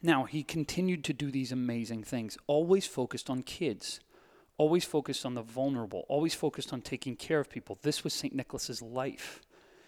[0.03, 4.01] Now, he continued to do these amazing things, always focused on kids,
[4.57, 7.79] always focused on the vulnerable, always focused on taking care of people.
[7.83, 8.35] This was St.
[8.35, 9.41] Nicholas's life.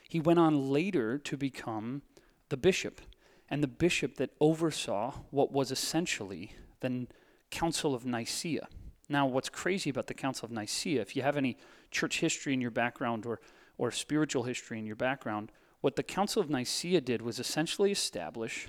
[0.09, 2.03] He went on later to become
[2.51, 3.01] the bishop,
[3.49, 7.07] and the bishop that oversaw what was essentially the
[7.51, 8.69] Council of Nicaea.
[9.09, 11.57] Now, what's crazy about the Council of Nicaea, if you have any
[11.91, 13.41] church history in your background or,
[13.79, 18.69] or spiritual history in your background, what the Council of Nicaea did was essentially establish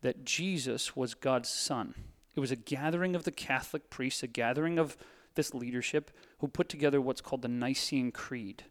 [0.00, 1.94] that Jesus was God's son.
[2.34, 4.96] It was a gathering of the Catholic priests, a gathering of
[5.34, 8.64] this leadership who put together what's called the Nicene Creed.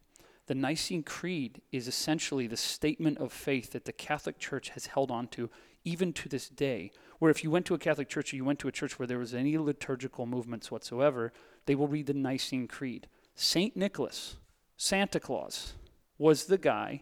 [0.48, 5.10] The Nicene Creed is essentially the statement of faith that the Catholic Church has held
[5.10, 5.50] on to
[5.84, 6.92] even to this day.
[7.20, 9.08] Where if you went to a Catholic church or you went to a church where
[9.08, 11.32] there was any liturgical movements whatsoever,
[11.66, 13.08] they will read the Nicene Creed.
[13.36, 13.76] St.
[13.76, 14.38] Nicholas,
[14.78, 15.74] Santa Claus,
[16.18, 17.02] was the guy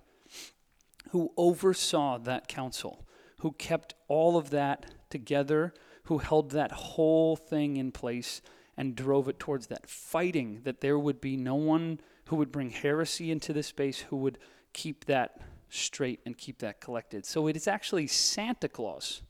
[1.12, 3.06] who oversaw that council,
[3.40, 5.74] who kept all of that together,
[6.06, 8.42] who held that whole thing in place
[8.76, 12.72] and drove it towards that, fighting that there would be no one who would bring
[12.72, 14.40] heresy into this space, who would
[14.74, 17.26] keep that straight and keep that collected.
[17.26, 19.22] So it is actually Santa Claus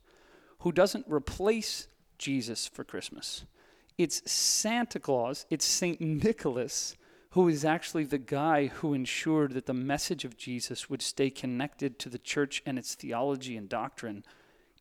[0.60, 3.44] who doesn't replace Jesus for Christmas.
[3.98, 6.00] It's Santa Claus, it's St.
[6.00, 6.96] Nicholas
[7.34, 11.98] who is actually the guy who ensured that the message of Jesus would stay connected
[11.98, 14.24] to the church and its theology and doctrine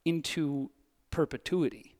[0.04, 0.70] into
[1.10, 1.94] perpetuity.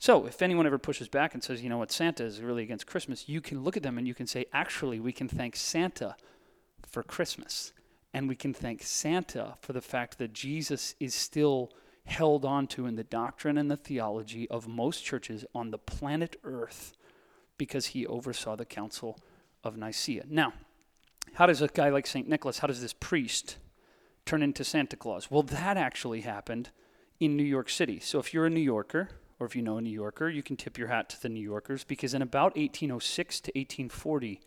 [0.00, 2.88] So, if anyone ever pushes back and says, you know what, Santa is really against
[2.88, 6.16] Christmas, you can look at them and you can say, actually, we can thank Santa
[6.84, 7.72] for Christmas.
[8.12, 11.70] And we can thank Santa for the fact that Jesus is still
[12.06, 16.92] held onto in the doctrine and the theology of most churches on the planet Earth
[17.56, 19.16] because he oversaw the Council
[19.64, 20.24] of Nicaea.
[20.28, 20.52] Now,
[21.34, 22.28] how does a guy like St.
[22.28, 23.56] Nicholas, how does this priest
[24.26, 25.30] turn into Santa Claus?
[25.30, 26.70] Well, that actually happened
[27.20, 28.00] in New York City.
[28.00, 30.56] So if you're a New Yorker, or if you know a New Yorker, you can
[30.56, 34.40] tip your hat to the New Yorkers because in about 1806 to 1840,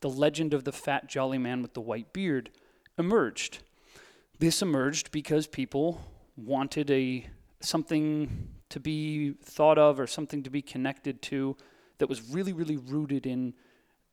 [0.00, 2.50] the legend of the fat, jolly man with the white beard
[2.98, 3.58] emerged.
[4.38, 6.00] This emerged because people
[6.36, 7.26] wanted a
[7.60, 11.56] something to be thought of or something to be connected to
[11.98, 13.54] that was really, really rooted in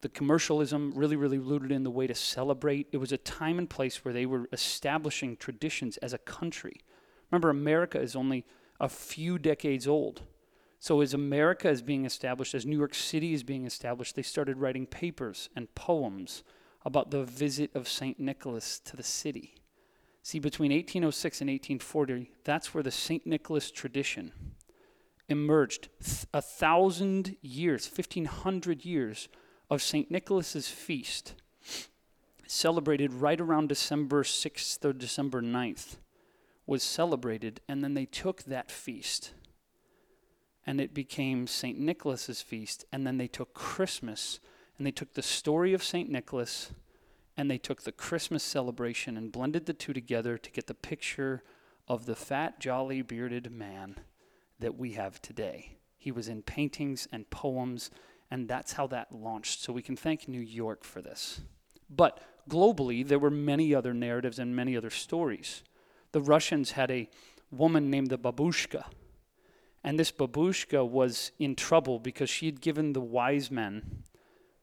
[0.01, 2.87] the commercialism, really, really rooted in the way to celebrate.
[2.91, 6.81] It was a time and place where they were establishing traditions as a country.
[7.31, 8.45] Remember, America is only
[8.79, 10.23] a few decades old.
[10.79, 14.57] So, as America is being established, as New York City is being established, they started
[14.57, 16.43] writing papers and poems
[16.85, 18.17] about the visit of St.
[18.17, 19.55] Nicholas to the city.
[20.23, 23.27] See, between 1806 and 1840, that's where the St.
[23.27, 24.31] Nicholas tradition
[25.27, 25.89] emerged.
[26.33, 29.27] A thousand years, 1500 years
[29.69, 30.09] of St.
[30.09, 31.35] Nicholas's feast,
[32.47, 35.97] celebrated right around December 6th or December 9th,
[36.65, 39.33] was celebrated, and then they took that feast
[40.69, 41.79] and it became St.
[41.79, 44.39] Nicholas's feast, and then they took Christmas
[44.77, 46.09] and they took the story of St.
[46.11, 46.71] Nicholas
[47.35, 51.41] and they took the Christmas celebration and blended the two together to get the picture
[51.87, 53.95] of the fat, jolly, bearded man
[54.59, 55.77] that we have today.
[55.97, 57.89] He was in paintings and poems,
[58.31, 59.61] and that's how that launched.
[59.61, 61.41] So we can thank New York for this.
[61.89, 65.63] But globally, there were many other narratives and many other stories.
[66.11, 67.09] The Russians had a
[67.51, 68.85] woman named the Babushka,
[69.83, 74.03] and this Babushka was in trouble because she had given the wise men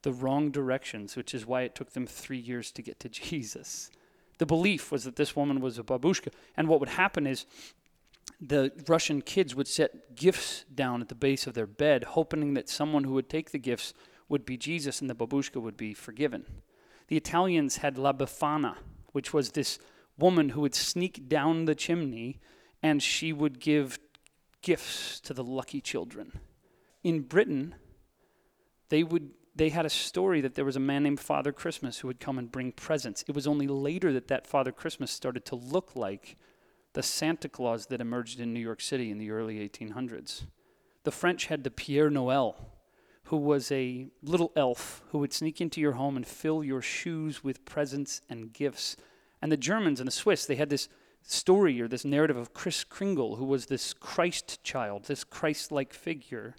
[0.03, 3.91] the wrong directions, which is why it took them three years to get to Jesus.
[4.39, 6.29] The belief was that this woman was a babushka.
[6.57, 7.47] And what would happen is
[8.41, 12.69] the Russian kids would set gifts down at the base of their bed, hoping that
[12.69, 13.95] someone who would take the gifts
[14.29, 16.45] would be Jesus and the babushka would be forgiven.
[17.09, 18.77] The Italians had La Befana,
[19.13, 19.79] which was this
[20.19, 22.41] woman who would sneak down the chimney
[22.83, 23.99] and she would give
[24.63, 26.41] gifts to the lucky children.
[27.05, 27.75] In Britain,
[28.89, 32.09] they would they had a story that there was a man named Father Christmas who
[32.09, 33.25] would come and bring presents.
[33.27, 36.37] It was only later that that Father Christmas started to look like
[36.97, 40.47] the Santa Claus that emerged in New York City in the early 1800s.
[41.05, 42.55] The French had the Père Noël,
[43.25, 47.45] who was a little elf who would sneak into your home and fill your shoes
[47.45, 48.97] with presents and gifts.
[49.43, 50.89] And the Germans and the Swiss, they had this
[51.21, 55.93] story or this narrative of Kris Kringle, who was this Christ child, this Christ like
[55.93, 56.57] figure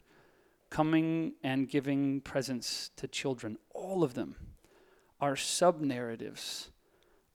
[0.70, 4.36] coming and giving presents to children, all of them
[5.20, 6.70] are sub narratives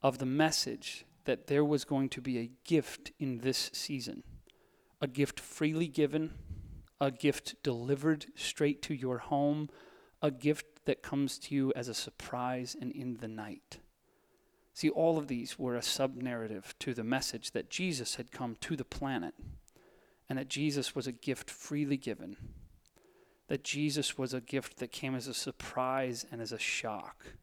[0.05, 4.23] of the message that there was going to be a gift in this season.
[5.01, 6.35] A gift freely given,
[7.01, 9.69] a gift delivered straight to your home,
[10.21, 13.79] a gift that comes to you as a surprise and in the night.
[14.75, 18.57] See, all of these were a sub narrative to the message that Jesus had come
[18.61, 19.35] to the planet
[20.29, 22.37] and that Jesus was a gift freely given
[23.53, 27.35] that Jesus was a gift that came as a surprise and as a shock.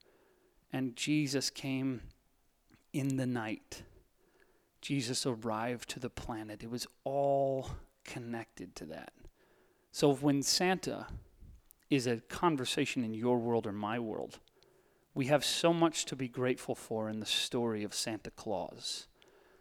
[0.74, 2.02] And Jesus came
[2.94, 3.84] in the night.
[4.82, 6.64] Jesus arrived to the planet.
[6.64, 7.72] It was all
[8.06, 9.14] connected to that.
[9.92, 11.08] So when Santa
[11.90, 14.40] is a conversation in your world or my world,
[15.14, 19.08] we have so much to be grateful for in the story of Santa Claus.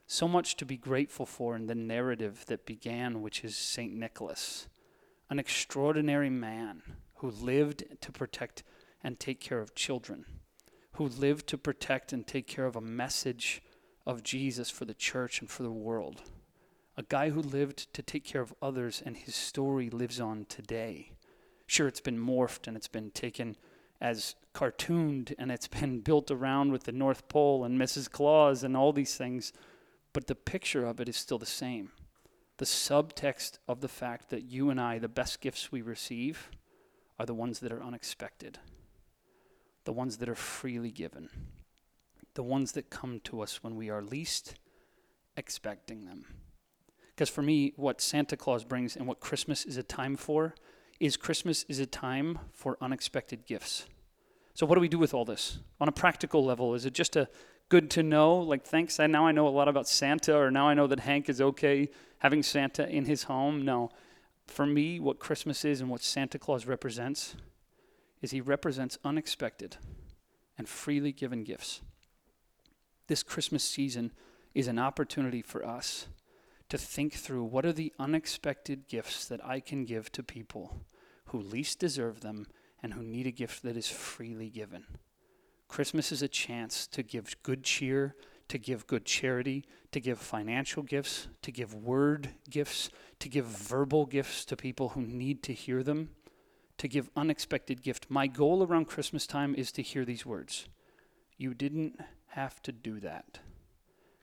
[0.06, 3.92] So much to be grateful for in the narrative that began, which is St.
[3.92, 4.68] Nicholas
[5.30, 6.82] an extraordinary man
[7.16, 8.62] who lived to protect
[9.02, 10.24] and take care of children,
[10.98, 13.62] who lived to protect and take care of a message
[14.04, 16.22] of Jesus for the church and for the world.
[16.96, 21.12] A guy who lived to take care of others, and his story lives on today.
[21.68, 23.56] Sure, it's been morphed and it's been taken
[24.00, 28.10] as cartooned and it's been built around with the North Pole and Mrs.
[28.10, 29.52] Claus and all these things,
[30.12, 31.92] but the picture of it is still the same.
[32.58, 36.50] the subtext of the fact that you and I, the best gifts we receive,
[37.16, 38.58] are the ones that are unexpected,
[39.88, 41.30] the ones that are freely given,
[42.34, 44.54] the ones that come to us when we are least
[45.34, 46.26] expecting them.
[47.08, 50.54] Because for me, what Santa Claus brings and what Christmas is a time for
[51.00, 53.86] is Christmas is a time for unexpected gifts.
[54.52, 55.60] So, what do we do with all this?
[55.80, 57.26] On a practical level, is it just a
[57.70, 58.36] good to know?
[58.36, 61.00] Like, thanks, I, now I know a lot about Santa, or now I know that
[61.00, 63.64] Hank is okay having Santa in his home?
[63.64, 63.88] No.
[64.48, 67.36] For me, what Christmas is and what Santa Claus represents
[68.20, 69.76] is he represents unexpected
[70.56, 71.80] and freely given gifts.
[73.06, 74.12] This Christmas season
[74.54, 76.08] is an opportunity for us
[76.68, 80.84] to think through what are the unexpected gifts that I can give to people
[81.26, 82.46] who least deserve them
[82.82, 84.84] and who need a gift that is freely given.
[85.68, 88.14] Christmas is a chance to give good cheer,
[88.48, 94.06] to give good charity, to give financial gifts, to give word gifts, to give verbal
[94.06, 96.10] gifts to people who need to hear them,
[96.78, 98.06] to give unexpected gift.
[98.08, 100.66] My goal around Christmas time is to hear these words.
[101.36, 103.40] You didn't have to do that.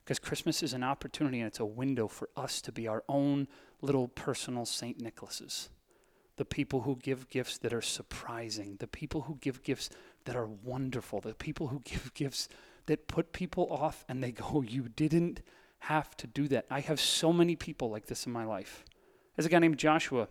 [0.04, 3.48] Because Christmas is an opportunity and it's a window for us to be our own
[3.80, 5.00] little personal St.
[5.00, 5.68] Nicholas's
[6.36, 9.90] the people who give gifts that are surprising, the people who give gifts
[10.24, 12.48] that are wonderful, the people who give gifts
[12.86, 15.40] that put people off and they go, You didn't
[15.80, 16.66] have to do that.
[16.70, 18.84] I have so many people like this in my life.
[19.34, 20.28] There's a guy named Joshua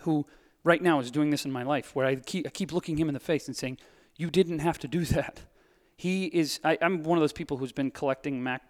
[0.00, 0.26] who
[0.66, 3.08] right now is doing this in my life where I keep, I keep looking him
[3.08, 3.78] in the face and saying,
[4.16, 5.42] You didn't have to do that.
[5.96, 8.62] He is, I, I'm one of those people who's been collecting Mac,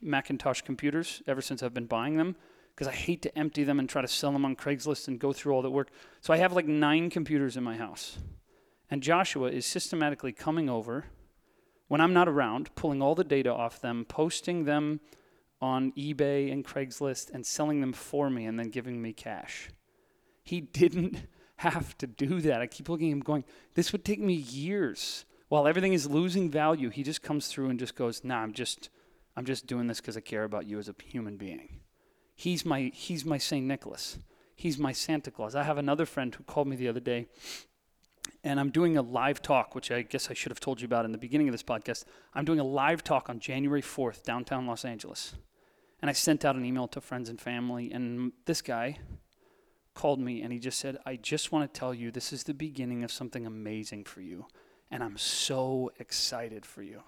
[0.00, 2.36] Macintosh computers ever since I've been buying them
[2.74, 5.32] because I hate to empty them and try to sell them on Craigslist and go
[5.32, 5.90] through all that work.
[6.22, 8.18] So I have like nine computers in my house.
[8.90, 11.04] And Joshua is systematically coming over
[11.88, 15.00] when I'm not around, pulling all the data off them, posting them
[15.60, 19.70] on eBay and Craigslist, and selling them for me and then giving me cash.
[20.46, 22.62] He didn't have to do that.
[22.62, 25.24] I keep looking at him going, this would take me years.
[25.48, 28.88] While everything is losing value, he just comes through and just goes, nah, I'm just
[29.36, 31.80] I'm just doing this because I care about you as a human being.
[32.34, 33.66] He's my, he's my St.
[33.66, 34.18] Nicholas.
[34.54, 35.54] He's my Santa Claus.
[35.54, 37.26] I have another friend who called me the other day,
[38.42, 41.04] and I'm doing a live talk, which I guess I should have told you about
[41.04, 42.04] in the beginning of this podcast.
[42.34, 45.34] I'm doing a live talk on January 4th, downtown Los Angeles.
[46.00, 48.98] And I sent out an email to friends and family, and this guy
[49.96, 52.54] called me and he just said, I just want to tell you this is the
[52.54, 54.46] beginning of something amazing for you,
[54.90, 57.02] and I'm so excited for you.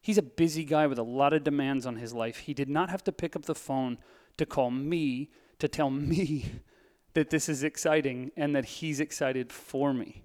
[0.00, 2.38] He's a busy guy with a lot of demands on his life.
[2.38, 3.98] He did not have to pick up the phone
[4.36, 6.60] to call me to tell me
[7.14, 10.24] that this is exciting and that he's excited for me.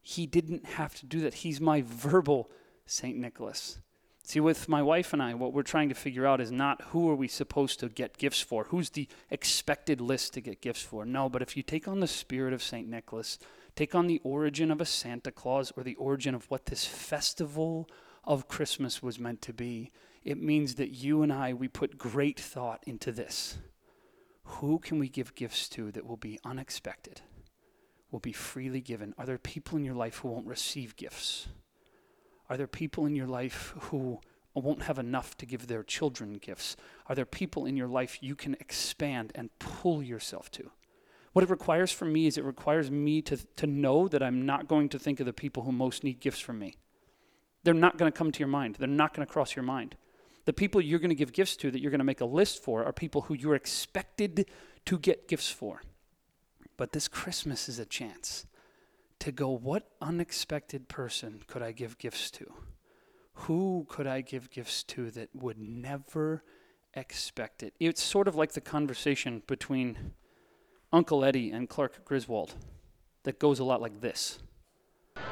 [0.00, 1.34] He didn't have to do that.
[1.34, 2.50] He's my verbal
[2.86, 3.16] St.
[3.16, 3.78] Nicholas.
[4.24, 7.10] See, with my wife and I, what we're trying to figure out is not who
[7.10, 8.64] are we supposed to get gifts for?
[8.64, 11.04] Who's the expected list to get gifts for?
[11.04, 12.88] No, but if you take on the spirit of St.
[12.88, 13.38] Nicholas,
[13.74, 17.88] take on the origin of a Santa Claus or the origin of what this festival
[18.24, 19.90] of Christmas was meant to be,
[20.22, 23.58] it means that you and I, we put great thought into this.
[24.44, 27.22] Who can we give gifts to that will be unexpected,
[28.12, 29.14] will be freely given?
[29.18, 31.48] Are there people in your life who won't receive gifts?
[32.52, 34.20] Are there people in your life who
[34.52, 36.76] won't have enough to give their children gifts?
[37.06, 40.70] Are there people in your life you can expand and pull yourself to?
[41.32, 44.68] What it requires from me is it requires me to, to know that I'm not
[44.68, 46.74] going to think of the people who most need gifts from me.
[47.64, 48.76] They're not going to come to your mind.
[48.78, 49.96] They're not going to cross your mind.
[50.44, 52.62] The people you're going to give gifts to that you're going to make a list
[52.62, 54.44] for are people who you're expected
[54.84, 55.80] to get gifts for.
[56.76, 58.44] But this Christmas is a chance
[59.22, 62.52] to go, what unexpected person could I give gifts to?
[63.34, 66.42] Who could I give gifts to that would never
[66.94, 67.72] expect it?
[67.78, 70.14] It's sort of like the conversation between
[70.92, 72.56] Uncle Eddie and Clark Griswold
[73.22, 74.40] that goes a lot like this.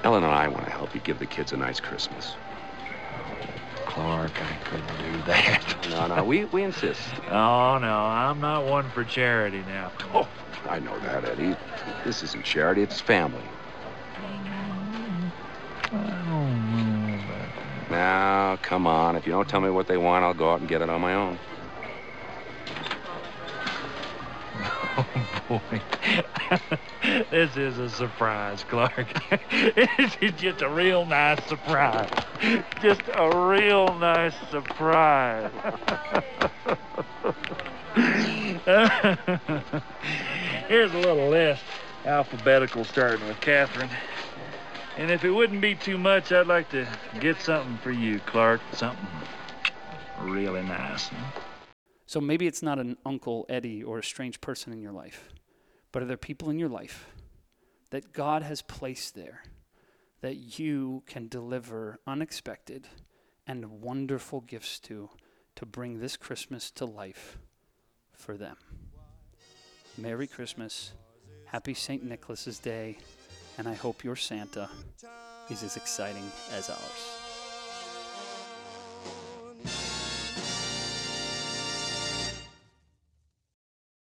[0.05, 2.35] Ellen and I want to help you give the kids a nice Christmas.
[3.87, 5.67] Clark, I couldn't do that.
[5.91, 7.01] No, no, we, we insist.
[7.29, 9.91] Oh, no, I'm not one for charity now.
[10.15, 10.29] Oh,
[10.69, 11.57] I know that, Eddie.
[12.05, 13.43] This isn't charity, it's family.
[17.91, 19.17] Now, come on.
[19.17, 21.01] If you don't tell me what they want, I'll go out and get it on
[21.01, 21.39] my own.
[24.97, 25.83] Oh, boy.
[27.31, 29.13] this is a surprise, Clark.
[29.51, 32.11] this is just a real nice surprise.
[32.81, 35.51] Just a real nice surprise.
[40.69, 41.65] Here's a little list,
[42.05, 43.91] alphabetical, starting with Catherine.
[45.01, 46.87] And if it wouldn't be too much, I'd like to
[47.21, 48.61] get something for you, Clark.
[48.75, 49.09] Something
[50.21, 51.09] really nice.
[52.05, 55.31] So maybe it's not an Uncle Eddie or a strange person in your life,
[55.91, 57.07] but are there people in your life
[57.89, 59.43] that God has placed there
[60.21, 62.87] that you can deliver unexpected
[63.47, 65.09] and wonderful gifts to
[65.57, 67.39] to bring this Christmas to life
[68.13, 68.59] for them?
[69.97, 70.93] Merry Christmas.
[71.47, 72.05] Happy St.
[72.05, 72.99] Nicholas's Day.
[73.61, 74.71] And I hope your Santa
[75.51, 77.20] is as exciting as ours.